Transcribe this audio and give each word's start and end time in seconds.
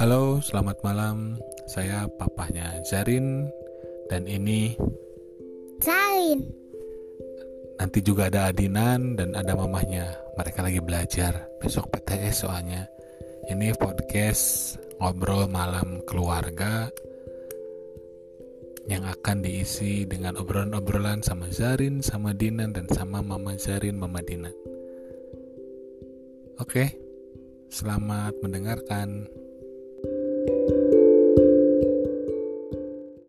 Halo, 0.00 0.40
selamat 0.40 0.80
malam. 0.80 1.36
Saya 1.68 2.08
papahnya 2.08 2.80
Zarin 2.88 3.52
dan 4.08 4.24
ini 4.24 4.72
Zarin. 5.76 6.40
Nanti 7.76 8.00
juga 8.00 8.32
ada 8.32 8.48
Adinan 8.48 9.20
dan 9.20 9.36
ada 9.36 9.52
mamahnya. 9.52 10.08
Mereka 10.40 10.64
lagi 10.64 10.80
belajar. 10.80 11.44
Besok 11.60 11.92
PTS 11.92 12.48
soalnya. 12.48 12.88
Ini 13.52 13.76
podcast 13.76 14.80
ngobrol 15.04 15.52
malam 15.52 16.00
keluarga 16.08 16.88
yang 18.88 19.04
akan 19.04 19.44
diisi 19.44 20.08
dengan 20.08 20.40
obrolan-obrolan 20.40 21.20
sama 21.20 21.52
Zarin, 21.52 22.00
sama 22.00 22.32
Dinan, 22.32 22.72
dan 22.72 22.88
sama 22.88 23.20
Mama 23.20 23.52
Zarin, 23.60 24.00
Mama 24.00 24.24
Dinan. 24.24 24.56
Oke, 26.56 26.88
selamat 27.68 28.40
mendengarkan. 28.40 29.39